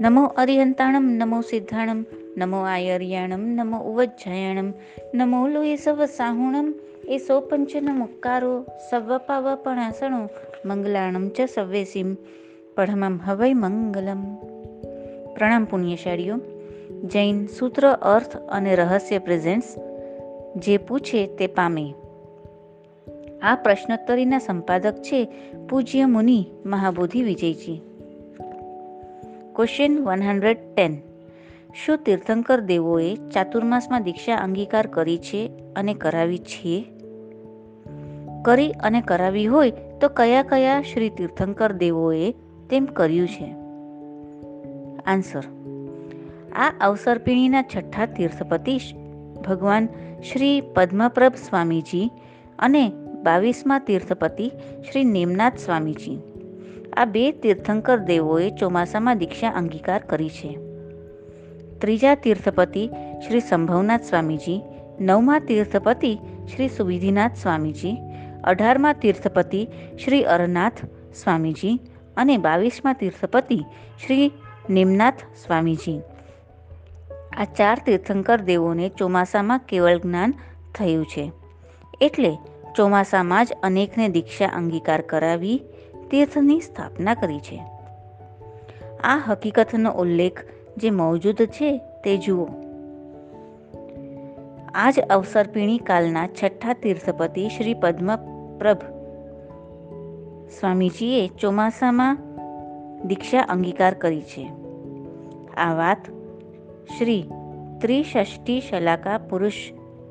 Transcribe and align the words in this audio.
નમો 0.00 0.22
અરિહંતાણમ 0.36 1.06
નમો 1.16 1.36
સિદ્ધાણમ 1.40 2.00
નમો 2.36 2.58
આયર્યાણમ 2.64 3.44
નમો 3.54 3.78
ઉવજ્જયાણમ 3.82 4.68
નમો 5.14 5.38
લોહે 5.48 5.76
serve 5.76 6.06
સાહુણમ 6.06 6.68
એ 7.08 7.18
સો 7.18 7.40
પંચન 7.40 7.88
મુક્કારો 7.92 8.66
સવ્વપાવપણાસણો 8.90 10.20
મંગલાણમ 10.64 11.28
ચ 11.28 11.48
સવ્વેસીમ 11.48 12.10
પડમમ 12.76 13.16
હવૈ 13.26 13.52
મંગલમ 13.54 14.22
પ્રણામ 15.34 15.64
પુણ્યશાળીઓ 15.64 16.38
જૈન 17.04 17.46
સૂત્ર 17.46 17.88
અર્થ 17.88 18.36
અને 18.48 18.76
રહસ્ય 18.76 19.18
પ્રેઝેન્ટ્સ 19.18 19.72
જે 20.56 20.78
પૂછે 20.78 21.26
તે 21.26 21.46
પામે 21.46 21.88
આ 23.42 23.54
પ્રશ્નોત્તરીના 23.54 24.38
સંપાદક 24.38 24.96
છે 25.02 25.26
પૂજ્ય 25.70 26.06
મુનિ 26.06 26.40
Mahabodhi 26.66 27.22
Vijayji 27.22 27.82
question 29.56 30.04
one 30.04 30.22
hundred 30.22 30.74
ten 30.74 30.96
શું 31.84 31.98
તીર્થંકર 31.98 32.60
દેવોએ 32.60 33.16
ચાતુર્માસમાં 33.16 34.02
દીક્ષા 34.02 34.36
અંગીકાર 34.36 34.86
કરી 34.86 35.18
છે 35.18 35.50
અને 35.76 35.94
કરાવી 35.94 36.38
છે? 36.38 36.84
કરી 38.44 38.72
અને 38.72 39.00
કરાવી 39.00 39.46
હોય 39.46 39.70
તો 40.00 40.08
કયા 40.08 40.42
કયા 40.42 40.82
શ્રી 40.82 41.08
તીર્થંકર 41.08 41.72
દેવોએ 41.72 42.32
તેમ 42.70 42.84
કર્યું 42.84 43.28
છે? 43.28 43.54
આન્સર 45.06 45.42
આ 46.56 46.72
અવસરપીણીના 46.80 47.62
છઠ્ઠા 47.62 48.06
તીર્થપતિ 48.06 48.78
ભગવાન 49.46 49.88
શ્રી 50.32 50.62
પદ્મપ્રભ 50.74 51.34
સ્વામીજી 51.34 52.10
અને 52.58 52.92
બાવીસમા 53.22 53.78
તીર્થપતિ 53.78 54.52
શ્રી 54.92 55.04
નેમનાથ 55.04 55.58
સ્વામીજી. 55.58 56.35
આ 56.96 57.04
બે 57.04 57.32
તીર્થંકર 57.32 57.98
દેવોએ 57.98 58.50
ચોમાસામાં 58.50 59.18
દીક્ષા 59.18 59.48
અંગીકાર 59.50 60.02
કરી 60.02 60.28
છે. 60.28 60.58
ત્રીજા 61.78 62.14
તીર્થપતિ 62.14 62.90
શ્રી 63.26 63.40
સંભવનાથ 63.40 64.02
સ્વામીજી, 64.02 64.62
નવમા 65.00 65.38
તીર્થપતિ 65.38 66.18
શ્રી 66.54 66.68
સુવિધિનાથ 66.68 67.36
સ્વામીજી, 67.42 67.96
અઢારમા 68.44 68.92
તીર્થપતિ 68.92 69.68
શ્રી 70.04 70.24
અરનાથ 70.24 70.84
સ્વામીજી 71.14 71.80
અને 72.16 72.36
બાવીસમા 72.36 72.92
તીર્થપતિ 72.92 73.56
શ્રી 74.06 74.32
નિમનાથ 74.70 75.18
સ્વામીજી. 75.46 76.00
આ 77.36 77.44
ચાર 77.44 77.78
તીર્થંકર 77.86 78.40
દેવોને 78.40 78.88
ચોમાસામાં 78.88 79.58
કેવળ 79.58 79.98
જ્ઞાન 79.98 80.34
થયું 80.74 81.06
છે. 81.06 81.32
એટલે 82.00 82.36
ચોમાસામાં 82.76 83.44
જ 83.44 83.48
અનેકને 83.62 84.08
દીક્ષા 84.08 84.46
અંગીકાર 84.46 85.00
કરાવી 85.00 85.62
તીર્થની 86.10 86.60
સ્થાપના 86.60 87.14
કરી 87.14 87.38
છે. 87.38 87.62
આ 89.04 89.18
હકીકતનો 89.26 89.92
ઉલ્લેખ 89.92 90.40
જે 90.76 90.90
મોજૂદ 90.90 91.42
છે 91.42 91.78
તે 91.78 92.16
જુઓ. 92.16 92.48
આ 94.74 94.90
જ 94.90 95.00
અવસરપીણી 95.00 95.78
કાલના 95.78 96.26
છઠ્ઠા 96.26 96.72
તીર્થપતિ 96.72 97.48
શ્રી 97.48 97.74
પદ્મપ્રભ 97.74 98.78
સ્વામીજીએ 100.60 101.28
ચોમાસામાં 101.28 102.18
દીક્ષા 103.08 103.40
અંગીકાર 103.40 103.94
કરી 103.94 104.22
છે. 104.22 104.52
આ 105.56 105.74
વાત 105.74 106.06
શ્રી 106.98 107.24
ત્રિષષ્ઠી 107.80 108.60
શલાકા 108.60 109.18
પુરુષ 109.18 109.54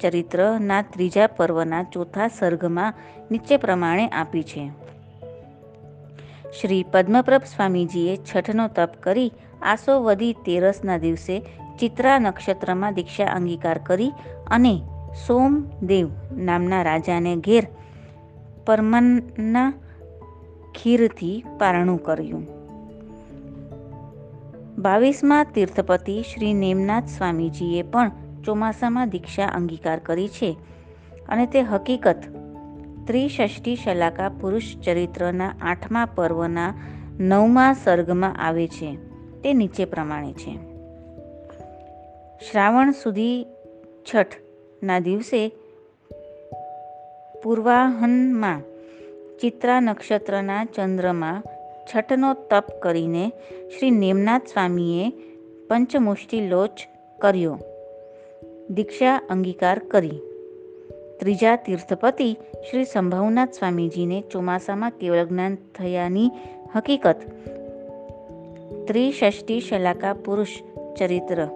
ચરિત્રના 0.02 0.82
ત્રીજા 0.82 1.28
પર્વના 1.28 1.84
ચોથા 1.84 2.28
સર્ગમાં 2.28 2.94
નીચે 3.32 3.58
પ્રમાણે 3.58 4.08
આપી 4.08 4.44
છે. 4.44 4.85
શ્રી 6.52 6.84
પદ્મપ્રભ 6.84 7.44
સ્વામીજીએ 7.44 8.18
છઠનો 8.18 8.68
તપ 8.68 8.90
કરી 9.00 9.32
આસો 9.62 10.04
વધી 10.04 10.34
તેરસના 10.34 10.98
દિવસે 10.98 11.40
ચિત્રા 11.80 12.20
નક્ષત્રમાં 12.20 12.94
દીક્ષા 12.94 13.26
અંગીકાર 13.26 13.78
કરી 13.78 14.12
અને 14.48 14.82
સોમદેવ 15.28 16.10
નામના 16.32 16.82
રાજાને 16.82 17.36
ઘેર 17.36 17.68
પરમનના 18.66 19.74
ખીરથી 20.76 21.44
પારણું 21.60 22.04
કર્યું. 22.04 22.48
બાવીસમાં 24.78 25.46
તીર્થપતિ 25.56 26.22
શ્રી 26.22 26.54
નેમનાથ 26.54 27.06
સ્વામીજીએ 27.08 27.82
પણ 27.82 28.12
ચોમાસામાં 28.46 29.10
દીક્ષા 29.10 29.46
અંગીકાર 29.46 30.00
કરી 30.00 30.28
છે 30.28 30.58
અને 31.30 31.46
તે 31.46 31.62
હકીકત 31.62 32.18
ત્રિષષ્ઠી 33.08 33.76
શલાકા 33.76 34.30
પુરુષ 34.30 34.76
ચરિત્રના 34.84 35.56
આઠમા 35.62 36.06
પર્વના 36.06 36.74
નવમા 37.20 37.74
સર્ગમાં 37.74 38.36
આવે 38.38 38.68
છે. 38.68 38.96
તે 39.42 39.54
નીચે 39.54 39.86
પ્રમાણે 39.86 40.34
છે. 40.34 40.58
શ્રાવણ 42.52 42.92
સુધી 42.92 43.46
છઠના 44.16 45.00
દિવસે 45.00 45.52
પૂર્વાહનમાં 47.44 48.62
ચિત્રા 49.42 49.80
નક્ષત્રના 49.80 50.66
ચંદ્રમાં 50.66 51.44
છઠનો 51.96 52.34
તપ 52.34 52.66
કરીને 52.82 53.32
શ્રી 53.80 53.92
નેમનાથ 53.92 54.48
સ્વામીએ 54.48 55.12
પંચમુષ્ટિ 55.68 56.48
લોચ 56.48 56.82
કર્યો. 57.20 57.60
દીક્ષા 58.70 59.16
અંગીકાર 59.30 59.80
કરી. 59.80 60.20
ત્રીજા 61.20 61.56
તીર્થપતિ 61.56 62.38
શ્રી 62.70 62.86
સંભવનાથ 62.86 63.52
સ્વામીજીને 63.52 64.24
ચોમાસામાં 64.32 64.92
કેવળ 64.92 65.26
જ્ઞાન 65.26 65.58
થયાની 65.76 66.32
હકીકત. 66.76 67.16
ત્રિષષ્ટી 68.88 69.60
શલાકા 69.60 70.14
પુરુષ 70.14 70.48
ચરિત્ર. 70.98 71.48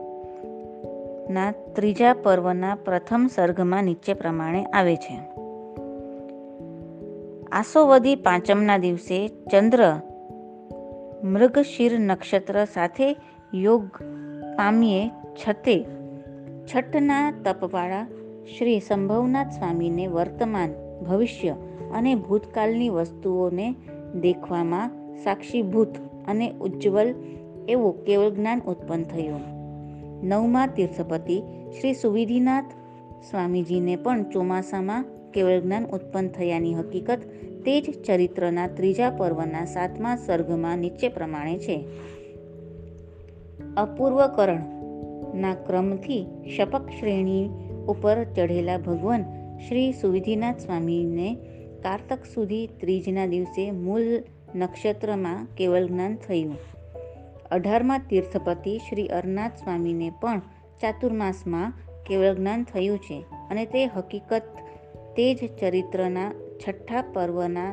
ના 1.30 1.52
ત્રીજા 1.52 2.14
પર્વના 2.14 2.76
પ્રથમ 2.76 3.30
સર્ગમાં 3.36 3.84
નીચે 3.84 4.14
પ્રમાણે 4.14 4.64
આવે 4.64 4.96
છે. 4.96 5.20
આસોવદી 7.52 8.16
પાંચમના 8.16 8.78
દિવસે 8.78 9.28
ચંદ્ર 9.28 9.96
મૃગશિર 11.24 12.00
નક્ષત્ર 12.00 12.66
સાથે 12.66 13.16
યોગ 13.54 13.88
પામીએ 14.56 15.10
છતે 15.10 15.86
છઠના 16.76 17.34
તપવાળા 17.46 18.08
શ્રી 18.58 18.80
સંભવનાથ 18.80 19.48
સ્વામીને 19.48 20.08
વર્તમાન, 20.08 20.70
ભવિષ્ય 21.04 21.50
અને 21.94 22.16
ભૂતકાળની 22.16 22.90
વસ્તુઓને 22.90 23.76
દેખવામાં 24.22 24.92
સાક્ષીભૂત 25.24 25.88
અને 26.28 26.54
ઉજ્જવલ 26.62 27.14
એવું 27.70 28.06
કેવળ 28.06 28.30
જ્ઞાન 28.30 28.62
ઉત્પન્ન 28.62 29.04
થયું. 29.04 29.42
નવમા 30.24 30.68
તીર્થપતિ 30.68 31.42
શ્રી 31.80 31.94
સુવિધિનાથ 31.94 32.66
સ્વામીજીને 33.30 33.96
પણ 33.96 34.24
ચોમાસામાં 34.24 35.06
કેવળ 35.34 35.60
જ્ઞાન 35.60 35.86
ઉત્પન્ન 35.86 36.28
થયાની 36.28 36.74
હકીકત 36.74 37.20
તે 37.66 37.82
જ 37.82 38.04
ચરિત્રના 38.06 38.68
ત્રીજા 38.68 39.10
પર્વના 39.10 39.66
સાતમા 39.66 40.16
સર્ગમાં 40.16 40.78
નીચે 40.78 41.10
પ્રમાણે 41.10 41.58
છે. 41.58 41.86
અપૂર્વકરણના 43.78 45.56
ક્રમથી 45.56 46.26
શપક 46.58 46.90
શ્રેણી 47.00 47.69
ઉપર 47.90 48.24
ચઢેલા 48.24 48.78
ભગવાન 48.78 49.24
શ્રી 49.68 49.92
સુવિધિનાથ 49.92 50.60
સ્વામીને 50.60 51.30
કારતક 51.84 52.26
સુધી 52.34 52.68
ત્રીજના 52.68 53.26
દિવસે 53.26 53.72
મૂળ 53.72 54.02
નક્ષત્રમાં 54.56 55.48
કેવલ 55.58 55.88
જ્ઞાન 55.88 56.16
થયું. 56.16 56.56
અઢારમા 57.52 57.98
તીર્થપતિ 58.10 58.78
શ્રી 58.78 59.08
અરનાથ 59.08 59.62
સ્વામીને 59.64 60.10
પણ 60.22 60.42
ચાતુર્માસમાં 60.82 61.74
કેવળ 62.06 62.34
જ્ઞાન 62.34 62.64
થયું 62.64 63.00
છે 63.00 63.20
અને 63.50 63.66
તે 63.66 63.86
હકીકત 63.86 64.50
તે 65.16 65.34
જ 65.34 65.50
ચરિત્રના 65.60 66.32
છઠ્ઠા 66.62 67.04
પર્વના 67.14 67.70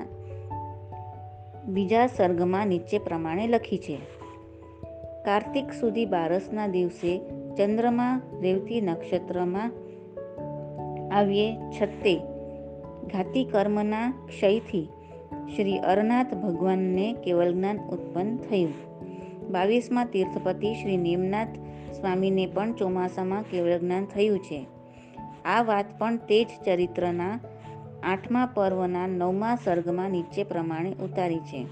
બીજા 1.68 2.06
સર્ગમાં 2.06 2.66
નીચે 2.66 2.98
પ્રમાણે 2.98 3.46
લખી 3.46 3.78
છે. 3.78 3.98
કાર્તિક 5.24 5.72
સુધી 5.80 6.06
બારસના 6.06 6.66
દિવસે 6.66 7.18
ચંદ્રમા 7.58 8.20
રેવતી 8.40 8.80
નક્ષત્રમાં 8.80 9.72
આવીએ 11.16 11.56
છતે 11.56 12.16
ઘાતી 13.06 13.44
કર્મના 13.44 14.10
ક્ષયથી 14.10 14.88
શ્રી 15.56 15.78
અરનાથ 15.78 16.34
ભગવાનને 16.34 17.12
કેવલ 17.12 17.54
જ્ઞાન 17.54 17.78
ઉત્પન્ન 17.78 18.36
થયું. 18.36 18.74
બાવીસમાં 19.50 20.06
તીર્થપતિ 20.06 20.74
શ્રી 20.74 20.96
નિમનાથ 20.96 21.48
સ્વામીને 22.00 22.46
પણ 22.46 22.72
ચોમાસામાં 22.72 23.42
કેવળ 23.42 23.78
જ્ઞાન 23.78 24.04
થયું 24.04 24.38
છે. 24.38 24.66
આ 25.44 25.62
વાત 25.62 25.98
પણ 25.98 26.16
તે 26.16 26.44
જ 26.44 26.48
ચરિત્રના 26.64 27.40
આઠમા 28.02 28.46
પર્વના 28.54 29.06
નવમા 29.06 29.58
સર્ગમાં 29.64 30.10
નીચે 30.10 30.44
પ્રમાણે 30.44 30.92
ઉતારી 30.92 31.38
છે. 31.38 31.66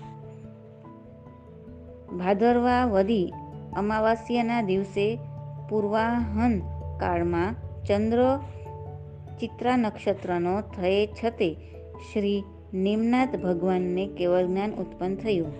ભાદરવા 2.17 2.85
વધી 2.85 3.32
અમાવાસ્યના 3.76 4.62
દિવસે 4.62 5.19
પૂર્વાહન 5.69 6.58
કાળમાં 7.00 7.55
ચંદ્ર 7.85 8.38
ચિત્રા 9.41 9.77
નક્ષત્રનો 9.77 10.61
થયે 10.61 11.07
છતે 11.07 11.57
શ્રી 12.13 12.43
નિમનાથ 12.75 13.37
ભગવાનને 13.37 14.07
કેવળ 14.07 14.47
જ્ઞાન 14.47 14.73
ઉત્પન્ન 14.73 15.15
થયું. 15.15 15.53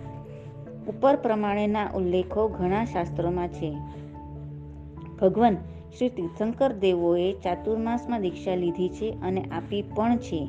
ઉપર 0.88 1.17
પ્રમાણેના 1.17 1.91
ઉલ્લેખો 1.94 2.49
ઘણા 2.49 2.85
શાસ્ત્રોમાં 2.85 3.49
છે. 3.49 3.76
ભગવાન 5.21 5.56
શ્રી 5.99 6.09
તીર્થંકર 6.09 6.73
દેવોએ 6.73 7.32
ચાતુર્માસમાં 7.32 8.21
દીક્ષા 8.21 8.55
લીધી 8.55 8.88
છે 8.88 9.11
અને 9.23 9.43
આપી 9.43 9.82
પણ 9.82 10.17
છે. 10.17 10.49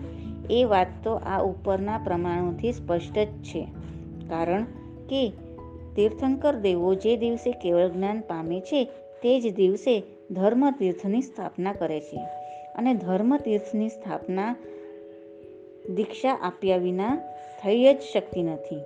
એ 0.50 0.64
વાત 0.64 0.88
તો 1.04 1.16
આ 1.16 1.42
ઉપરના 1.42 1.98
પ્રમાણોથી 1.98 2.72
સ્પષ્ટ 2.72 3.20
જ 3.20 3.28
છે. 3.28 3.68
કારણ 4.30 4.64
કે 5.10 5.30
તીર્થંકર 5.96 6.56
દેવો 6.56 6.96
જે 6.96 7.18
દિવસે 7.18 7.52
કેવળ 7.52 7.88
જ્ઞાન 7.88 8.20
પામે 8.20 8.60
છે, 8.60 8.86
તે 9.24 9.42
જ 9.42 9.56
દિવસે 9.56 10.04
ધર્મ 10.32 10.72
તીર્થની 10.72 11.22
સ્થાપના 11.22 11.74
કરે 11.74 12.00
છે. 12.00 12.45
અને 12.76 12.94
ધર્મતીર્થની 12.94 13.90
સ્થાપના 13.90 14.56
દીક્ષા 15.96 16.34
આપ્યા 16.34 16.78
વિના 16.78 17.16
થઈ 17.64 17.94
જ 17.94 18.02
શકતી 18.14 18.44
નથી. 18.44 18.82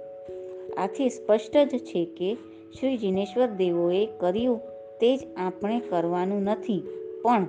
આથી 0.77 1.09
સ્પષ્ટ 1.09 1.57
જ 1.57 1.79
છે 1.79 2.05
કે 2.05 2.35
શ્રી 2.79 2.97
જિનેશ્વર 2.97 3.47
દેવોએ 3.47 4.05
કર્યું 4.05 4.59
તે 4.99 5.17
જ 5.17 5.19
આપણે 5.37 5.79
કરવાનું 5.79 6.41
નથી, 6.41 6.83
પણ 7.23 7.45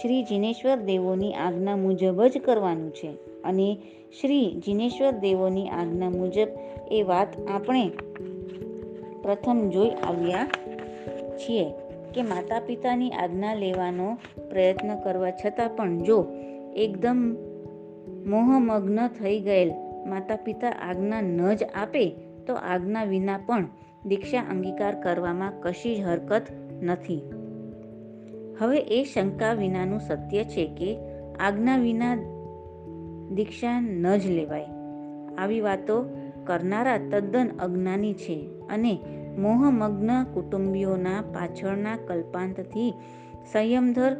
શ્રી 0.00 0.22
જિનેશ્વર 0.22 0.76
દેવોની 0.76 1.32
આજ્ઞા 1.32 1.76
મુજબ 1.76 2.22
જ 2.26 2.38
કરવાનું 2.38 2.90
છે 2.90 3.10
અને 3.44 3.78
શ્રી 4.20 4.50
જિનેશ્વર 4.66 5.10
દેવોની 5.10 5.68
આજ્ઞા 5.68 6.10
મુજબ 6.10 6.48
એ 6.92 7.02
વાત 7.02 7.28
આપણે 7.50 7.90
પ્રથમ 9.22 9.68
જોઈ 9.68 9.90
આવ્યા 9.90 10.48
છીએ. 11.36 11.87
કે 12.14 12.22
માતા 12.22 12.60
પિતાની 12.60 13.10
આજ્ઞા 13.10 13.54
લેવાનો 13.54 14.18
પ્રયત્ન 14.50 15.00
કરવા 15.00 15.30
છતાં 15.30 15.76
પણ 15.76 15.98
જો 15.98 16.26
એકદમ 16.76 17.36
મોહમગ્ન 18.26 19.06
થઈ 19.06 19.40
ગયેલ 19.40 19.70
માતા 20.06 20.36
પિતા 20.36 20.68
આજ્ઞા 20.68 21.20
ન 21.20 21.54
જ 21.54 21.62
આપે, 21.74 22.10
તો 22.46 22.54
આજ્ઞા 22.54 23.04
વિના 23.04 23.38
પણ 23.46 23.66
દીક્ષા 24.06 24.40
અંગીકાર 24.40 25.02
કરવામાં 25.02 25.52
કશી 25.60 25.96
જ 25.96 26.00
હરકત 26.00 26.42
નથી. 26.82 27.22
હવે 28.60 28.78
એ 28.78 29.04
શંકા 29.04 29.52
વિનાનું 29.52 30.00
સત્ય 30.00 30.44
છે 30.44 30.66
કે 30.66 30.98
આજ્ઞા 31.40 31.76
વિના 31.76 32.16
દીક્ષા 33.34 33.80
ન 33.80 34.16
જ 34.16 34.26
લેવાય. 34.26 34.66
આવી 35.38 35.60
વાતો 35.60 36.02
કરનારા 36.46 36.98
તદ્દન 36.98 37.48
અજ્ઞાની 37.58 38.14
છે 38.14 38.50
અને 38.68 38.98
મોહમગ્ન 39.38 40.24
કુટુંબીઓના 40.24 41.20
પાછળના 41.20 41.96
કલ્પાંતથી 41.96 42.94
સંયમધર 43.52 44.16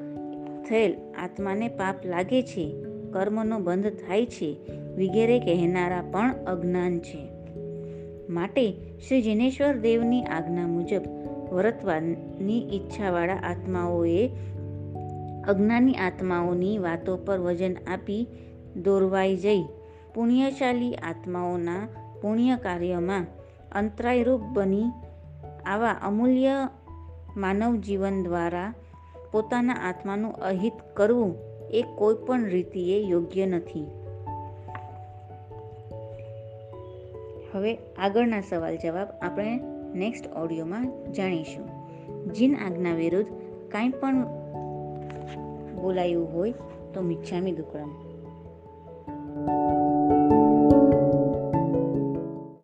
થયેલ 0.69 0.95
આત્માને 1.25 1.69
પાપ 1.69 2.07
લાગે 2.07 2.43
છે, 2.43 2.85
કર્મનો 3.13 3.59
બંધ 3.59 3.87
થાય 3.87 4.27
છે, 4.27 4.57
વગેરે 4.97 5.41
કહેનારા 5.41 6.03
પણ 6.03 6.35
અજ્ઞાન 6.45 6.99
છે. 6.99 7.29
માટે 8.29 8.73
શ્રી 9.09 9.23
જિનેશ્વર 9.23 9.77
દેવની 9.77 10.23
આજ્ઞા 10.23 10.67
મુજબ 10.67 11.03
વર્તવાની 11.53 12.69
ઈચ્છાવાળા 12.73 13.35
આત્માઓએ 13.35 14.31
અજ્ઞાની 15.49 15.95
આત્માઓની 15.95 16.79
વાતો 16.79 17.17
પર 17.17 17.39
વજન 17.39 17.75
આપી 17.93 18.27
દોરવાઈ 18.85 19.37
જઈ 19.37 19.65
પુણ્યશાલી 20.15 20.95
આત્માઓના 20.95 21.89
પુણ્ય 22.21 22.57
કાર્યમાં 22.63 23.27
અંતરાયરૂપ 23.73 24.41
બની 24.41 24.85
આવા 25.69 25.91
અમૂલ્ય 25.91 26.69
માનવ 27.37 27.77
જીવન 27.77 28.23
દ્વારા 28.23 28.75
પોતાના 29.33 29.73
આત્માનું 29.73 30.33
અહિત 30.33 30.73
કરવું 30.95 31.35
એ 31.71 31.85
કોઈ 31.95 32.15
પણ 32.15 32.45
રીતિએ 32.45 33.01
યોગ્ય 33.01 33.47
નથી. 33.47 33.87
હવે 37.55 37.75
આગળના 37.99 38.41
સવાલ 38.41 38.77
જવાબ 38.77 39.09
આપણે 39.23 39.61
નેક્સ્ટ 39.95 40.37
ઓડિયોમાં 40.37 41.13
જાણીશું. 41.13 41.79
જીન 42.33 42.57
આજ્ઞા 42.57 42.95
વિરુદ્ધ 42.95 43.29
કાંઈ 43.71 43.89
પણ 43.89 44.25
બોલાયું 45.83 46.35
હોય 46.35 46.55
તો 46.95 47.03
મિચ્છામી 47.03 47.53
દુક્કડમ 47.53 47.91